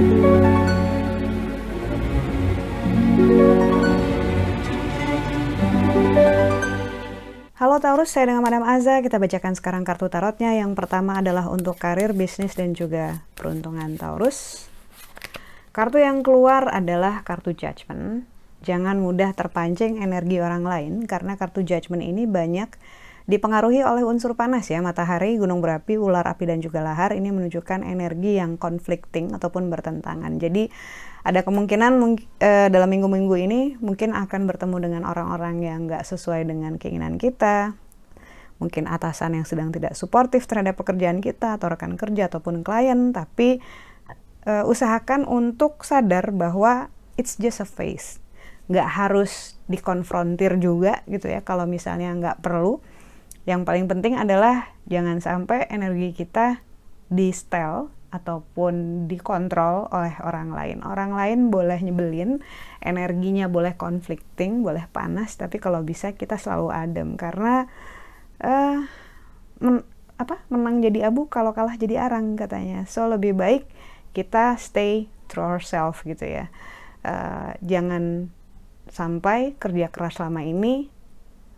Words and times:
Halo 0.00 0.08
Taurus, 7.84 8.08
saya 8.08 8.32
dengan 8.32 8.40
Madam 8.40 8.64
Aza. 8.64 9.04
Kita 9.04 9.20
bacakan 9.20 9.52
sekarang 9.52 9.84
kartu 9.84 10.08
tarotnya. 10.08 10.56
Yang 10.56 10.72
pertama 10.72 11.20
adalah 11.20 11.52
untuk 11.52 11.76
karir, 11.76 12.16
bisnis, 12.16 12.56
dan 12.56 12.72
juga 12.72 13.28
peruntungan 13.36 14.00
Taurus. 14.00 14.64
Kartu 15.76 16.00
yang 16.00 16.24
keluar 16.24 16.72
adalah 16.72 17.20
kartu 17.20 17.52
judgment. 17.52 18.24
Jangan 18.64 18.96
mudah 18.96 19.36
terpancing 19.36 20.00
energi 20.00 20.40
orang 20.40 20.64
lain 20.64 21.04
karena 21.04 21.36
kartu 21.36 21.60
judgment 21.60 22.00
ini 22.00 22.24
banyak 22.24 22.72
dipengaruhi 23.30 23.86
oleh 23.86 24.02
unsur 24.02 24.34
panas 24.34 24.66
ya, 24.66 24.82
matahari, 24.82 25.38
gunung 25.38 25.62
berapi, 25.62 25.94
ular 25.94 26.26
api 26.26 26.50
dan 26.50 26.58
juga 26.58 26.82
lahar 26.82 27.14
ini 27.14 27.30
menunjukkan 27.30 27.86
energi 27.86 28.42
yang 28.42 28.58
conflicting 28.58 29.30
ataupun 29.30 29.70
bertentangan. 29.70 30.42
Jadi 30.42 30.66
ada 31.22 31.46
kemungkinan 31.46 31.92
uh, 32.00 32.68
dalam 32.68 32.88
minggu-minggu 32.90 33.36
ini 33.38 33.60
mungkin 33.78 34.18
akan 34.18 34.50
bertemu 34.50 34.76
dengan 34.82 35.02
orang-orang 35.06 35.62
yang 35.62 35.86
nggak 35.86 36.02
sesuai 36.02 36.50
dengan 36.50 36.76
keinginan 36.76 37.16
kita, 37.16 37.78
mungkin 38.58 38.90
atasan 38.90 39.38
yang 39.38 39.46
sedang 39.46 39.70
tidak 39.70 39.94
suportif 39.94 40.44
terhadap 40.50 40.76
pekerjaan 40.76 41.22
kita 41.22 41.56
atau 41.56 41.70
rekan 41.72 41.94
kerja 41.94 42.26
ataupun 42.28 42.66
klien, 42.66 43.14
tapi 43.14 43.62
uh, 44.44 44.66
usahakan 44.66 45.24
untuk 45.24 45.86
sadar 45.86 46.34
bahwa 46.34 46.90
it's 47.14 47.38
just 47.38 47.60
a 47.60 47.68
phase, 47.68 48.18
nggak 48.66 48.88
harus 48.88 49.60
dikonfrontir 49.70 50.58
juga 50.58 51.04
gitu 51.06 51.30
ya 51.30 51.44
kalau 51.44 51.68
misalnya 51.68 52.10
nggak 52.16 52.42
perlu. 52.42 52.82
Yang 53.50 53.66
paling 53.66 53.90
penting 53.90 54.14
adalah 54.14 54.70
jangan 54.86 55.18
sampai 55.18 55.66
energi 55.74 56.14
kita 56.14 56.62
di 57.10 57.34
setel 57.34 57.90
ataupun 58.14 59.06
dikontrol 59.10 59.90
oleh 59.90 60.14
orang 60.22 60.54
lain. 60.54 60.78
Orang 60.86 61.18
lain 61.18 61.50
boleh 61.50 61.82
nyebelin, 61.82 62.38
energinya 62.78 63.50
boleh 63.50 63.74
conflicting, 63.74 64.62
boleh 64.62 64.86
panas, 64.94 65.34
tapi 65.34 65.58
kalau 65.58 65.82
bisa 65.82 66.14
kita 66.14 66.38
selalu 66.38 66.70
adem 66.70 67.18
karena 67.18 67.66
uh, 68.38 68.86
men, 69.58 69.82
apa 70.14 70.46
menang 70.46 70.78
jadi 70.78 71.10
abu 71.10 71.26
kalau 71.26 71.50
kalah 71.50 71.74
jadi 71.74 72.06
arang 72.06 72.38
katanya. 72.38 72.86
So 72.86 73.10
lebih 73.10 73.34
baik 73.34 73.66
kita 74.14 74.54
stay 74.62 75.10
true 75.26 75.42
ourselves 75.46 76.02
gitu 76.06 76.22
ya. 76.22 76.46
Uh, 77.02 77.58
jangan 77.66 78.30
sampai 78.90 79.58
kerja 79.58 79.90
keras 79.90 80.22
selama 80.22 80.46
ini 80.46 80.86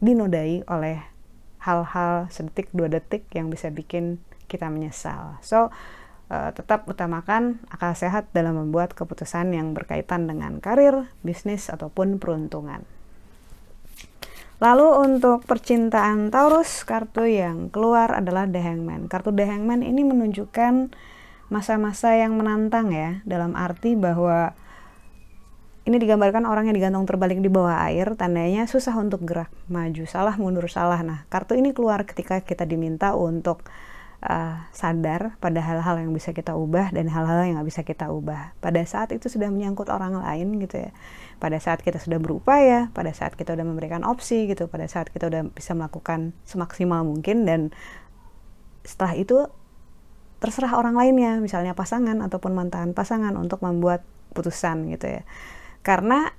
dinodai 0.00 0.64
oleh 0.68 1.13
hal-hal 1.64 2.28
sedetik 2.28 2.68
dua 2.76 2.92
detik 2.92 3.24
yang 3.32 3.48
bisa 3.48 3.72
bikin 3.72 4.20
kita 4.46 4.68
menyesal. 4.68 5.40
So 5.40 5.72
uh, 6.28 6.50
tetap 6.52 6.84
utamakan 6.84 7.64
akal 7.72 7.96
sehat 7.96 8.28
dalam 8.36 8.60
membuat 8.60 8.92
keputusan 8.92 9.56
yang 9.56 9.72
berkaitan 9.72 10.28
dengan 10.28 10.60
karir, 10.60 11.08
bisnis, 11.24 11.72
ataupun 11.72 12.20
peruntungan. 12.20 12.84
Lalu 14.62 14.86
untuk 15.02 15.42
percintaan 15.44 16.30
Taurus, 16.30 16.86
kartu 16.86 17.26
yang 17.26 17.68
keluar 17.74 18.14
adalah 18.14 18.46
The 18.46 18.62
Hangman. 18.62 19.10
Kartu 19.10 19.34
The 19.34 19.50
Hangman 19.50 19.82
ini 19.82 20.06
menunjukkan 20.06 20.94
masa-masa 21.50 22.14
yang 22.14 22.38
menantang 22.38 22.94
ya, 22.94 23.20
dalam 23.26 23.58
arti 23.58 23.98
bahwa 23.98 24.54
ini 25.84 26.00
digambarkan 26.00 26.48
orang 26.48 26.72
yang 26.72 26.76
digantung 26.80 27.04
terbalik 27.04 27.44
di 27.44 27.52
bawah 27.52 27.76
air, 27.84 28.16
tandanya 28.16 28.64
susah 28.64 28.96
untuk 28.96 29.20
gerak, 29.28 29.52
maju, 29.68 30.08
salah, 30.08 30.32
mundur, 30.40 30.64
salah. 30.72 31.04
Nah, 31.04 31.28
kartu 31.28 31.60
ini 31.60 31.76
keluar 31.76 32.08
ketika 32.08 32.40
kita 32.40 32.64
diminta 32.64 33.12
untuk 33.12 33.60
uh, 34.24 34.64
sadar 34.72 35.36
pada 35.44 35.60
hal-hal 35.60 36.00
yang 36.00 36.12
bisa 36.16 36.32
kita 36.32 36.56
ubah 36.56 36.88
dan 36.88 37.12
hal-hal 37.12 37.44
yang 37.44 37.60
nggak 37.60 37.68
bisa 37.68 37.82
kita 37.84 38.08
ubah. 38.08 38.56
Pada 38.64 38.80
saat 38.88 39.12
itu 39.12 39.28
sudah 39.28 39.52
menyangkut 39.52 39.92
orang 39.92 40.16
lain 40.24 40.56
gitu 40.64 40.88
ya. 40.88 40.90
Pada 41.36 41.60
saat 41.60 41.84
kita 41.84 42.00
sudah 42.00 42.16
berupaya, 42.16 42.88
pada 42.96 43.12
saat 43.12 43.36
kita 43.36 43.52
sudah 43.52 43.66
memberikan 43.68 44.08
opsi 44.08 44.48
gitu, 44.48 44.72
pada 44.72 44.88
saat 44.88 45.12
kita 45.12 45.28
sudah 45.28 45.44
bisa 45.52 45.76
melakukan 45.76 46.32
semaksimal 46.48 47.04
mungkin 47.04 47.44
dan 47.44 47.60
setelah 48.88 49.16
itu 49.16 49.36
terserah 50.40 50.76
orang 50.76 50.96
lainnya, 50.96 51.40
misalnya 51.40 51.72
pasangan 51.72 52.20
ataupun 52.24 52.52
mantan 52.52 52.92
pasangan 52.92 53.32
untuk 53.36 53.60
membuat 53.60 54.04
putusan 54.32 54.88
gitu 54.92 55.20
ya. 55.20 55.22
Karena 55.84 56.32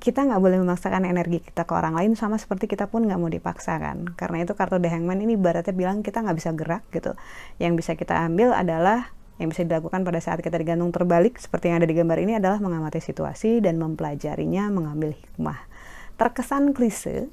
kita 0.00 0.22
nggak 0.24 0.40
boleh 0.40 0.62
memaksakan 0.62 1.02
energi 1.04 1.42
kita 1.42 1.66
ke 1.66 1.72
orang 1.74 1.98
lain 1.98 2.14
sama 2.14 2.38
seperti 2.38 2.70
kita 2.70 2.86
pun 2.86 3.04
nggak 3.04 3.18
mau 3.18 3.26
dipaksakan 3.26 4.14
karena 4.14 4.46
itu 4.46 4.54
kartu 4.54 4.78
The 4.78 4.86
Hangman 4.86 5.18
ini 5.18 5.34
baratnya 5.34 5.74
bilang 5.74 6.06
kita 6.06 6.22
nggak 6.22 6.36
bisa 6.38 6.50
gerak 6.54 6.86
gitu. 6.94 7.18
Yang 7.58 7.84
bisa 7.84 7.92
kita 7.98 8.14
ambil 8.22 8.54
adalah 8.54 9.10
yang 9.42 9.50
bisa 9.50 9.64
dilakukan 9.66 10.04
pada 10.04 10.20
saat 10.22 10.44
kita 10.44 10.56
digantung 10.60 10.92
terbalik 10.92 11.40
seperti 11.40 11.72
yang 11.72 11.82
ada 11.82 11.88
di 11.88 11.96
gambar 11.96 12.18
ini 12.22 12.32
adalah 12.38 12.60
mengamati 12.60 13.00
situasi 13.02 13.58
dan 13.64 13.80
mempelajarinya 13.80 14.70
mengambil 14.70 15.16
hikmah. 15.16 15.58
Terkesan 16.20 16.76
klise 16.76 17.32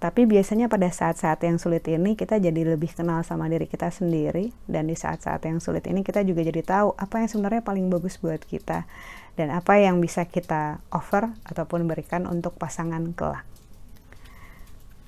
tapi 0.00 0.24
biasanya 0.24 0.72
pada 0.72 0.88
saat-saat 0.88 1.44
yang 1.44 1.60
sulit 1.60 1.84
ini 1.84 2.16
kita 2.16 2.40
jadi 2.40 2.72
lebih 2.72 2.88
kenal 2.96 3.20
sama 3.20 3.52
diri 3.52 3.68
kita 3.68 3.92
sendiri 3.92 4.48
dan 4.64 4.88
di 4.88 4.96
saat-saat 4.96 5.44
yang 5.44 5.60
sulit 5.60 5.84
ini 5.84 6.00
kita 6.00 6.24
juga 6.24 6.40
jadi 6.40 6.64
tahu 6.64 6.96
apa 6.96 7.20
yang 7.20 7.28
sebenarnya 7.28 7.60
paling 7.60 7.92
bagus 7.92 8.16
buat 8.16 8.40
kita 8.40 8.88
dan 9.36 9.48
apa 9.52 9.76
yang 9.76 10.00
bisa 10.00 10.24
kita 10.24 10.80
offer 10.88 11.28
ataupun 11.44 11.84
berikan 11.84 12.24
untuk 12.24 12.56
pasangan 12.56 13.12
kelak. 13.12 13.44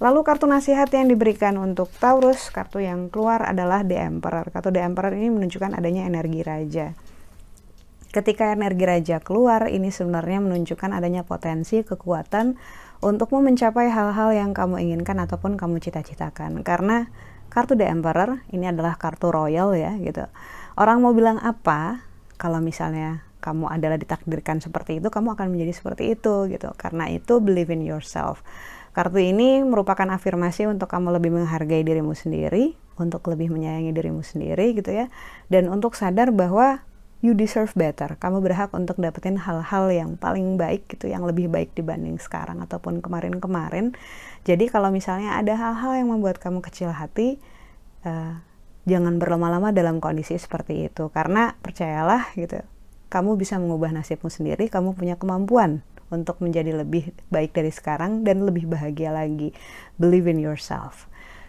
Lalu 0.02 0.20
kartu 0.26 0.50
nasihat 0.50 0.90
yang 0.90 1.06
diberikan 1.06 1.54
untuk 1.62 1.86
Taurus, 1.96 2.50
kartu 2.50 2.82
yang 2.82 3.06
keluar 3.06 3.46
adalah 3.46 3.86
The 3.86 4.02
Emperor. 4.02 4.50
Kartu 4.50 4.74
The 4.74 4.82
Emperor 4.82 5.14
ini 5.14 5.30
menunjukkan 5.30 5.78
adanya 5.78 6.10
energi 6.10 6.42
raja. 6.42 6.90
Ketika 8.12 8.52
energi 8.52 8.84
raja 8.84 9.24
keluar, 9.24 9.72
ini 9.72 9.88
sebenarnya 9.88 10.44
menunjukkan 10.44 10.92
adanya 10.92 11.24
potensi 11.24 11.80
kekuatan 11.80 12.60
untukmu 13.00 13.40
mencapai 13.40 13.88
hal-hal 13.88 14.36
yang 14.36 14.52
kamu 14.52 14.84
inginkan 14.84 15.16
ataupun 15.16 15.56
kamu 15.56 15.80
cita-citakan. 15.80 16.60
Karena 16.60 17.08
kartu 17.48 17.72
The 17.72 17.88
Emperor 17.88 18.44
ini 18.52 18.68
adalah 18.68 19.00
kartu 19.00 19.32
royal 19.32 19.72
ya 19.72 19.96
gitu. 19.96 20.28
Orang 20.76 21.00
mau 21.00 21.16
bilang 21.16 21.40
apa 21.40 22.04
kalau 22.36 22.60
misalnya 22.60 23.24
kamu 23.40 23.72
adalah 23.72 23.96
ditakdirkan 23.96 24.60
seperti 24.60 25.00
itu, 25.00 25.08
kamu 25.08 25.32
akan 25.32 25.48
menjadi 25.48 25.72
seperti 25.72 26.12
itu 26.12 26.52
gitu. 26.52 26.68
Karena 26.76 27.08
itu 27.08 27.40
believe 27.40 27.72
in 27.72 27.80
yourself. 27.80 28.44
Kartu 28.92 29.24
ini 29.24 29.64
merupakan 29.64 30.04
afirmasi 30.12 30.68
untuk 30.68 30.92
kamu 30.92 31.16
lebih 31.16 31.32
menghargai 31.32 31.80
dirimu 31.80 32.12
sendiri, 32.12 32.76
untuk 33.00 33.24
lebih 33.32 33.48
menyayangi 33.48 33.88
dirimu 33.88 34.20
sendiri 34.20 34.76
gitu 34.76 34.92
ya. 34.92 35.08
Dan 35.48 35.72
untuk 35.72 35.96
sadar 35.96 36.28
bahwa 36.28 36.84
you 37.22 37.32
deserve 37.38 37.70
better. 37.78 38.18
Kamu 38.18 38.42
berhak 38.42 38.74
untuk 38.74 38.98
dapetin 38.98 39.38
hal-hal 39.38 39.88
yang 39.94 40.18
paling 40.18 40.58
baik 40.58 40.90
gitu, 40.90 41.06
yang 41.06 41.22
lebih 41.22 41.46
baik 41.46 41.70
dibanding 41.72 42.18
sekarang 42.18 42.58
ataupun 42.60 42.98
kemarin-kemarin. 42.98 43.94
Jadi 44.42 44.66
kalau 44.66 44.90
misalnya 44.90 45.38
ada 45.38 45.54
hal-hal 45.54 46.02
yang 46.02 46.10
membuat 46.10 46.42
kamu 46.42 46.58
kecil 46.60 46.90
hati, 46.90 47.38
uh, 48.02 48.42
jangan 48.90 49.22
berlama-lama 49.22 49.70
dalam 49.70 50.02
kondisi 50.02 50.34
seperti 50.34 50.90
itu. 50.90 51.14
Karena 51.14 51.54
percayalah 51.62 52.34
gitu, 52.34 52.58
kamu 53.06 53.38
bisa 53.38 53.56
mengubah 53.62 53.94
nasibmu 53.94 54.26
sendiri, 54.26 54.66
kamu 54.66 54.98
punya 54.98 55.14
kemampuan 55.14 55.86
untuk 56.10 56.42
menjadi 56.42 56.76
lebih 56.76 57.14
baik 57.30 57.54
dari 57.54 57.70
sekarang 57.70 58.26
dan 58.26 58.42
lebih 58.42 58.66
bahagia 58.66 59.14
lagi. 59.14 59.54
Believe 59.96 60.26
in 60.26 60.42
yourself. 60.42 61.06